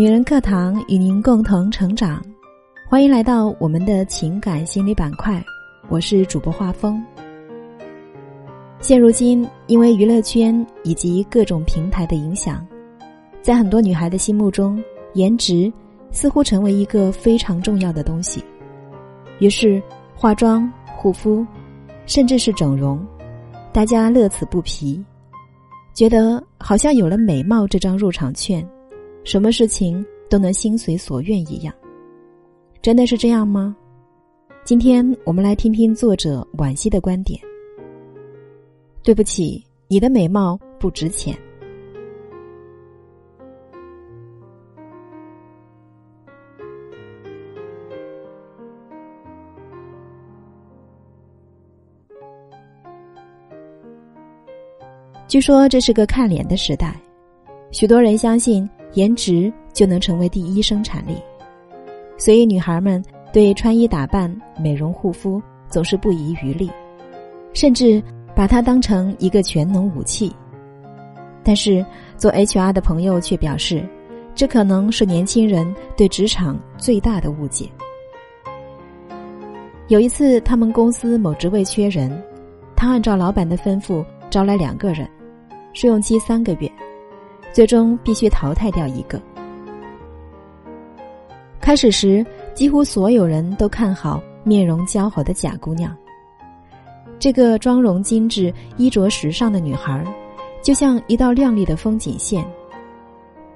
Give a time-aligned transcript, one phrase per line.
[0.00, 2.24] 女人课堂与您共同成长，
[2.88, 5.44] 欢迎来到我们的情感心理板块。
[5.90, 7.04] 我是主播画风。
[8.80, 12.66] 现如今，因为娱乐圈以及各种平台的影响，
[13.42, 15.70] 在很多女孩的心目中，颜值
[16.10, 18.42] 似乎成为一个非常重要的东西。
[19.38, 19.82] 于是，
[20.14, 21.46] 化妆、护肤，
[22.06, 23.06] 甚至是整容，
[23.70, 25.04] 大家乐此不疲，
[25.92, 28.66] 觉得好像有了美貌这张入场券。
[29.22, 31.74] 什么事情都能心随所愿一样，
[32.82, 33.76] 真的是这样吗？
[34.64, 37.40] 今天我们来听听作者惋惜的观点。
[39.02, 41.36] 对不起，你的美貌不值钱。
[55.28, 57.00] 据说这是个看脸的时代，
[57.70, 58.68] 许多人相信。
[58.94, 61.16] 颜值就能成为第一生产力，
[62.18, 66.70] 所以女孩们对穿衣打扮、美容护肤总是不遗余力，
[67.52, 68.02] 甚至
[68.34, 70.34] 把它当成一个全能武器。
[71.42, 71.84] 但是
[72.16, 73.82] 做 HR 的朋友却表示，
[74.34, 77.68] 这可能是年轻人对职场最大的误解。
[79.88, 82.10] 有一次，他们公司某职位缺人，
[82.76, 85.08] 他按照老板的吩咐招来两个人，
[85.72, 86.70] 试用期三个月。
[87.52, 89.20] 最终必须淘汰掉一个。
[91.60, 95.96] 开始时，几乎所有人都看好面容姣好的贾姑娘。
[97.18, 100.02] 这个妆容精致、衣着时尚的女孩，
[100.62, 102.44] 就像一道亮丽的风景线。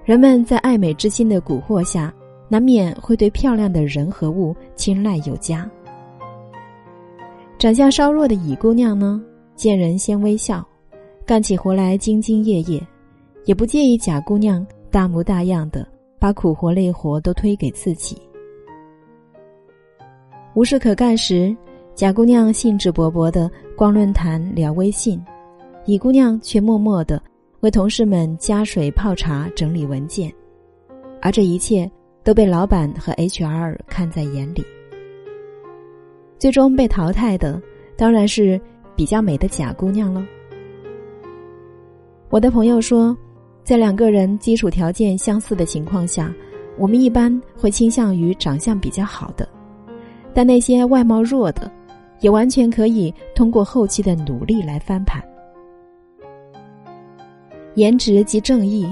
[0.05, 2.13] 人们在爱美之心的蛊惑下，
[2.47, 5.69] 难免会对漂亮的人和物青睐有加。
[7.59, 9.23] 长相稍弱的乙姑娘呢，
[9.57, 10.63] 见人先微笑，
[11.25, 12.87] 干起活来兢兢业业。
[13.45, 15.87] 也不介意贾姑娘大模大样的
[16.19, 18.17] 把苦活累活都推给自己。
[20.55, 21.55] 无事可干时，
[21.95, 25.23] 贾姑娘兴致勃勃的逛论坛聊微信，
[25.85, 27.23] 乙姑娘却默默的
[27.61, 30.33] 为同事们加水泡茶整理文件，
[31.21, 31.91] 而这一切
[32.23, 34.65] 都被老板和 HR 看在眼里。
[36.39, 37.61] 最终被淘汰的
[37.97, 38.61] 当然是
[38.97, 40.25] 比较美的贾姑娘了。
[42.31, 43.15] 我的朋友说。
[43.65, 46.31] 在两个人基础条件相似的情况下，
[46.77, 49.49] 我们一般会倾向于长相比较好的，
[50.35, 51.73] 但那些外貌弱的，
[52.21, 55.25] 也完全可以通过后期的努力来翻盘。
[57.75, 58.87] 颜值即正义，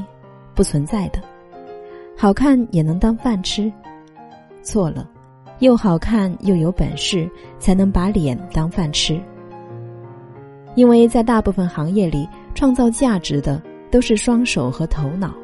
[0.54, 1.20] 不存在的，
[2.16, 3.70] 好看也能当饭吃，
[4.62, 5.06] 错了，
[5.58, 9.20] 又好看又有本事才能把脸当饭吃，
[10.76, 13.62] 因为在大部分行业里，创造价值的。
[13.92, 15.34] 都是双手和头脑，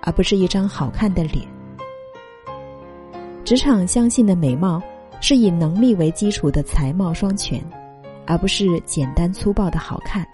[0.00, 1.46] 而不是一张好看的脸。
[3.44, 4.82] 职场相信的美貌
[5.20, 7.62] 是以能力为基础的才貌双全，
[8.26, 10.26] 而不是简单粗暴的好看。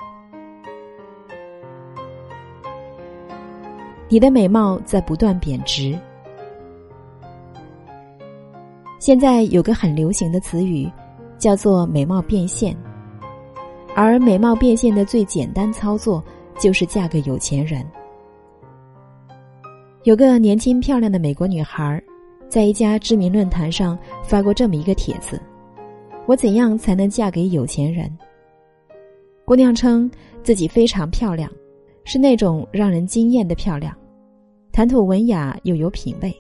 [4.09, 5.95] 你的美貌在不断贬值。
[8.99, 10.91] 现在有个很流行的词语，
[11.37, 12.75] 叫做“美貌变现”，
[13.95, 16.25] 而美貌变现的最简单操作。
[16.59, 17.85] 就是嫁个有钱人。
[20.05, 22.03] 有个年轻漂亮的美国女孩，
[22.49, 25.41] 在一家知名论坛上发过这么一个帖子
[26.27, 28.11] ：“我怎样才能嫁给有钱人？”
[29.45, 30.11] 姑娘称
[30.43, 31.51] 自己非常漂亮，
[32.05, 33.95] 是那种让人惊艳的漂亮，
[34.73, 36.35] 谈吐文雅又有品味。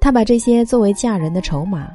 [0.00, 1.90] 她把这些作为嫁人的筹码，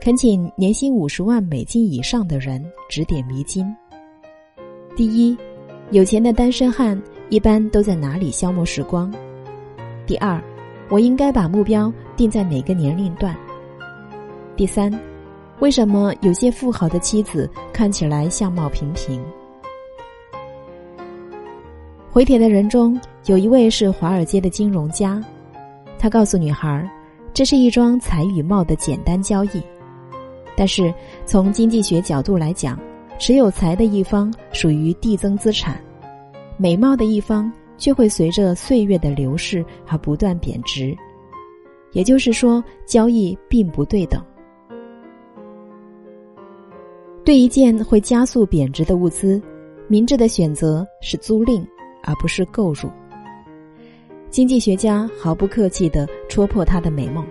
[0.00, 3.66] 恳请年薪五十万美金以上的人指点迷津。
[4.96, 5.36] 第一，
[5.92, 9.10] 有钱的单身汉一般都在哪里消磨时光？
[10.04, 10.42] 第二，
[10.88, 13.34] 我应该把目标定在哪个年龄段？
[14.56, 14.92] 第三，
[15.60, 19.22] 为什么有些富豪的妻子看起来相貌平平？
[22.10, 25.22] 回帖的人中有一位是华尔街的金融家，
[25.98, 26.90] 他告诉女孩，
[27.32, 29.62] 这是一桩财与貌的简单交易，
[30.56, 30.92] 但是
[31.24, 32.78] 从经济学角度来讲。
[33.20, 35.78] 持有财的一方属于递增资产，
[36.56, 40.96] 美貌的一方却会随着岁月的流逝而不断贬值。
[41.92, 44.24] 也就是说，交易并不对等。
[47.22, 49.40] 对一件会加速贬值的物资，
[49.86, 51.62] 明智的选择是租赁，
[52.02, 52.88] 而不是购入。
[54.30, 57.22] 经济学家毫不客气的戳破他的美梦：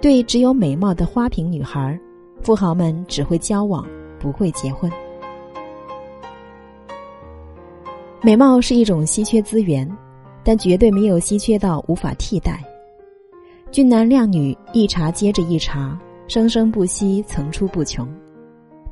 [0.00, 2.00] 对只有美貌的花瓶女孩，
[2.40, 3.86] 富豪们只会交往。
[4.20, 4.90] 不会结婚。
[8.22, 9.90] 美貌是一种稀缺资源，
[10.44, 12.62] 但绝对没有稀缺到无法替代。
[13.70, 18.06] 俊男靓女一茬接着一茬，生生不息，层出不穷。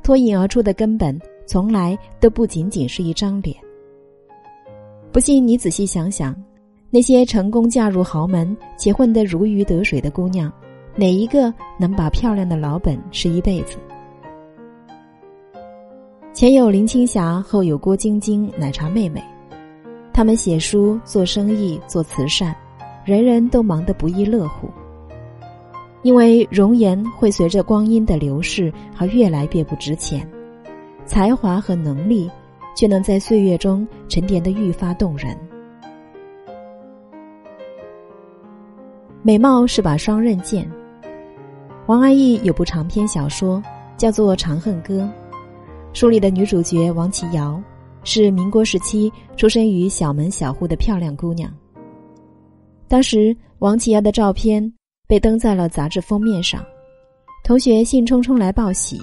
[0.01, 3.55] 脱颖而出的根本，从来都不仅仅是一张脸。
[5.11, 6.35] 不信你仔细想想，
[6.89, 10.51] 那些成功嫁入豪门且混得如鱼得水的姑娘，
[10.95, 13.77] 哪一个能把漂亮的老本吃一辈子？
[16.31, 19.21] 前有林青霞，后有郭晶晶，奶茶妹妹，
[20.13, 22.55] 她们写书、做生意、做慈善，
[23.03, 24.69] 人人都忙得不亦乐乎。
[26.01, 30.25] 因为容颜会随着光阴的流逝而越来越不值钱，
[31.05, 32.31] 才华和能力
[32.73, 35.37] 却能在岁月中沉淀的愈发动人。
[39.21, 40.69] 美貌是把双刃剑。
[41.87, 43.61] 王安忆有部长篇小说
[43.97, 45.01] 叫做《长恨歌》。
[45.91, 47.61] 书里的女主角王琦瑶
[48.03, 51.51] 是民国时期出生于小门小户的漂亮姑娘。
[52.87, 54.71] 当时王琦瑶的照片
[55.07, 56.63] 被登在了杂志封面上，
[57.43, 59.01] 同学兴冲冲来报喜，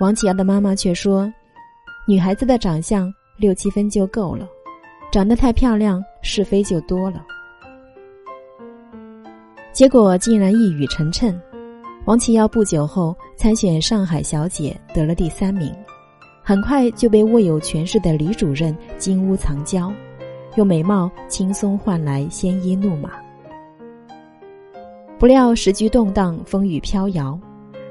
[0.00, 1.32] 王琦瑶的妈妈却说
[2.08, 4.48] ：“女孩子的长相六七分就够了，
[5.12, 7.24] 长得太漂亮是非就多了。”
[9.72, 11.32] 结果竟然一语成谶，
[12.06, 15.72] 王琦瑶不久后参选上海小姐，得了第三名。
[16.48, 19.92] 很快就被握有权势的李主任金屋藏娇，
[20.56, 23.10] 用美貌轻松换来鲜衣怒马。
[25.18, 27.38] 不料时局动荡，风雨飘摇，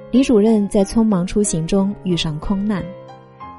[0.09, 2.83] 李主任在匆忙出行中遇上空难，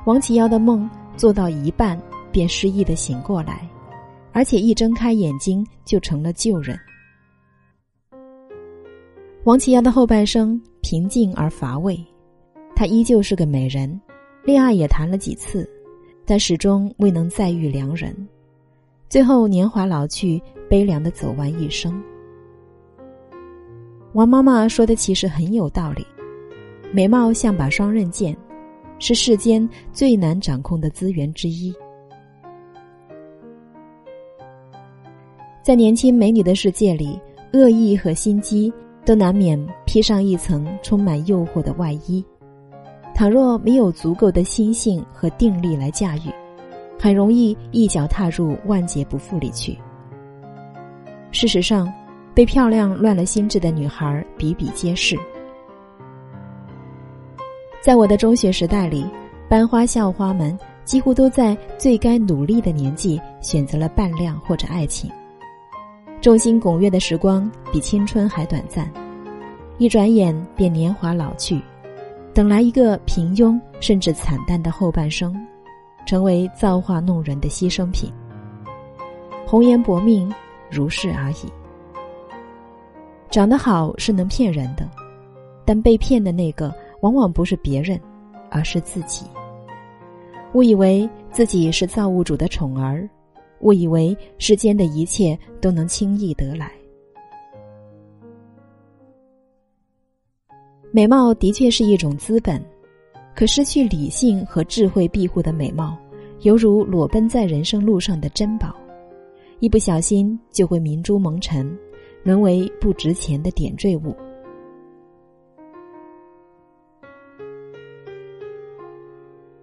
[0.04, 1.96] 王琦瑶的梦做到一半
[2.32, 3.70] 便失忆的醒过来，
[4.32, 6.76] 而且一睁开眼睛就成了旧人。
[9.44, 12.04] 王琦瑶的后半生平静而乏味，
[12.74, 13.88] 她依旧是个美人。
[14.44, 15.68] 恋爱也谈了几次，
[16.24, 18.14] 但始终未能再遇良人，
[19.08, 20.40] 最后年华老去，
[20.70, 22.02] 悲凉的走完一生。
[24.14, 26.06] 王妈妈说的其实很有道理，
[26.92, 28.34] 美貌像把双刃剑，
[28.98, 31.74] 是世间最难掌控的资源之一。
[35.62, 37.20] 在年轻美女的世界里，
[37.52, 38.72] 恶意和心机
[39.04, 42.24] 都难免披上一层充满诱惑的外衣。
[43.18, 46.32] 倘若没有足够的心性和定力来驾驭，
[47.00, 49.76] 很容易一脚踏入万劫不复里去。
[51.32, 51.92] 事实上，
[52.32, 55.18] 被漂亮乱了心智的女孩比比皆是。
[57.80, 59.04] 在我的中学时代里，
[59.48, 65.10] 班花校花们几乎都在最该努力的年纪选择了伴娘或者爱情。
[66.20, 68.88] 众星拱月的时光比青春还短暂，
[69.76, 71.60] 一转眼便年华老去。
[72.38, 75.34] 等来一个平庸甚至惨淡的后半生，
[76.06, 78.12] 成为造化弄人的牺牲品。
[79.44, 80.32] 红颜薄命，
[80.70, 81.52] 如是而已。
[83.28, 84.88] 长得好是能骗人的，
[85.64, 88.00] 但被骗的那个往往不是别人，
[88.52, 89.26] 而是自己。
[90.52, 93.10] 误以为自己是造物主的宠儿，
[93.62, 96.70] 误以为世间的一切都能轻易得来。
[100.90, 102.64] 美貌的确是一种资本，
[103.36, 105.96] 可失去理性和智慧庇护的美貌，
[106.40, 108.74] 犹如裸奔在人生路上的珍宝，
[109.60, 111.76] 一不小心就会明珠蒙尘，
[112.22, 114.16] 沦为不值钱的点缀物。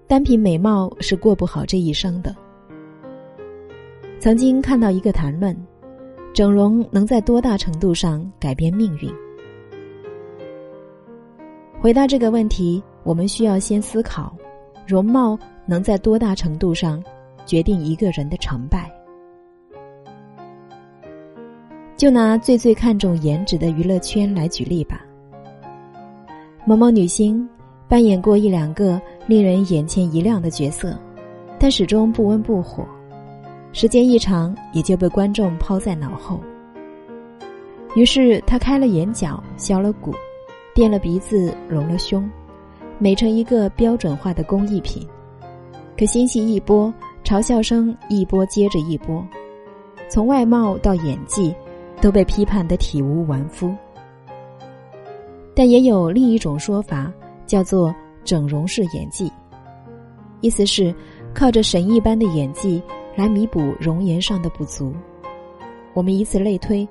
[0.07, 2.35] 单凭美貌是过不好这一生的。
[4.19, 5.57] 曾经看到一个谈论，
[6.35, 9.11] 整容能在多大程度上改变命运？
[11.85, 14.35] 回答这个问题，我们需要先思考：
[14.87, 15.37] 容貌
[15.67, 16.99] 能在多大程度上
[17.45, 18.91] 决定一个人的成败？
[21.95, 25.05] 就拿最最看重颜值的娱乐圈来举例吧。
[26.65, 27.47] 某某女星
[27.87, 30.97] 扮演过一两个令人眼前一亮的角色，
[31.59, 32.83] 但始终不温不火，
[33.73, 36.39] 时间一长也就被观众抛在脑后。
[37.95, 40.11] 于是她开了眼角，削了骨。
[40.75, 42.29] 垫了鼻子，隆了胸，
[42.99, 45.07] 美成一个标准化的工艺品。
[45.97, 49.25] 可信息一波，嘲笑声一波接着一波，
[50.09, 51.55] 从外貌到演技，
[52.01, 53.73] 都被批判的体无完肤。
[55.55, 57.09] 但也有另一种说法，
[57.45, 59.31] 叫做整容式演技，
[60.41, 60.93] 意思是
[61.33, 62.83] 靠着神一般的演技
[63.15, 64.93] 来弥补容颜上的不足。
[65.93, 66.85] 我们以此类推，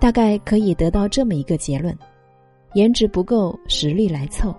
[0.00, 1.96] 大概可以得到这么一个结论。
[2.74, 4.54] 颜值不够，实力来凑。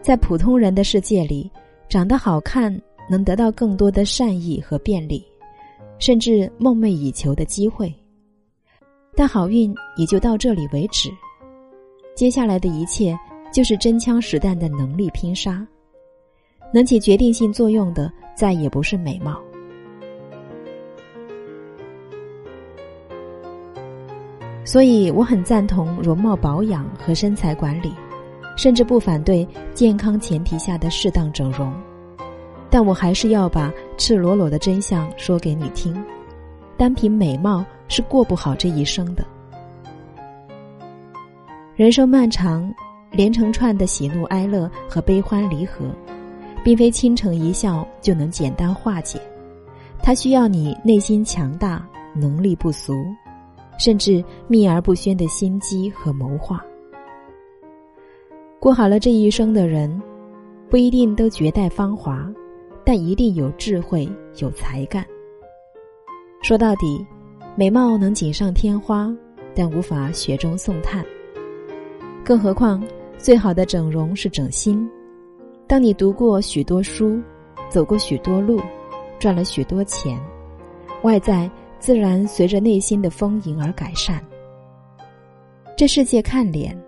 [0.00, 1.50] 在普通人的世界里，
[1.88, 2.76] 长得好看
[3.08, 5.24] 能得到更多的善意和便利，
[5.98, 7.94] 甚至梦寐以求的机会。
[9.14, 11.10] 但好运也就到这里为止，
[12.16, 13.16] 接下来的一切
[13.52, 15.64] 就是真枪实弹的能力拼杀。
[16.72, 19.38] 能起决定性作用的，再也不是美貌。
[24.72, 27.92] 所以，我很赞同容貌保养和身材管理，
[28.56, 31.70] 甚至不反对健康前提下的适当整容。
[32.70, 36.02] 但我还是要把赤裸裸的真相说给你听：
[36.78, 39.22] 单凭美貌是过不好这一生的。
[41.76, 42.74] 人生漫长，
[43.10, 45.84] 连成串的喜怒哀乐和悲欢离合。
[46.64, 49.20] 并非倾城一笑就能简单化解，
[50.02, 52.94] 它需要你内心强大、能力不俗，
[53.78, 56.64] 甚至秘而不宣的心机和谋划。
[58.58, 60.00] 过好了这一生的人，
[60.70, 62.32] 不一定都绝代芳华，
[62.84, 65.04] 但一定有智慧、有才干。
[66.42, 67.04] 说到底，
[67.56, 69.12] 美貌能锦上添花，
[69.54, 71.04] 但无法雪中送炭。
[72.24, 72.82] 更何况，
[73.18, 74.88] 最好的整容是整心。
[75.66, 77.20] 当你读过许多书，
[77.68, 78.60] 走过许多路，
[79.18, 80.20] 赚了许多钱，
[81.02, 81.50] 外在
[81.82, 84.24] 自然随着内心的丰盈而改善。
[85.76, 86.80] 这世界看脸，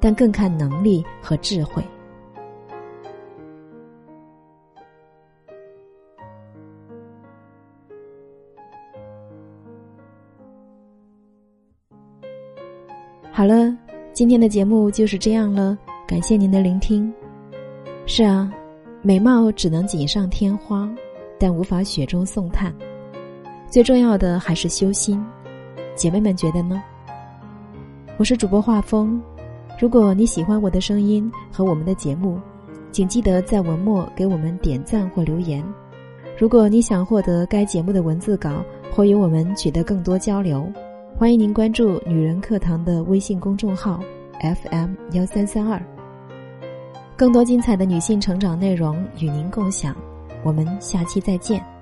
[0.00, 1.84] 但更看能力和智慧。
[13.30, 13.76] 好了，
[14.14, 15.76] 今天的节目就是这样了，
[16.08, 17.12] 感谢您的聆听。
[18.06, 18.50] 是啊，
[19.02, 20.88] 美貌只能锦上添花，
[21.38, 22.74] 但无法雪中送炭。
[23.68, 25.22] 最重要的还是修心。
[25.94, 26.82] 姐妹们觉得呢？
[28.16, 29.20] 我是主播画风，
[29.78, 32.40] 如果你喜欢我的声音和我们的节目，
[32.92, 35.62] 请记得在文末给我们点赞或留言。
[36.38, 40.70] 如果你想获得该节目的文字稿或与我们取得更多交流，
[41.16, 44.00] 欢迎您关注“女人课堂”的微信公众号
[44.40, 45.82] FM 幺三三二。
[47.16, 49.96] 更多精彩的女性成长内容与您共享，
[50.42, 51.75] 我们下期再见。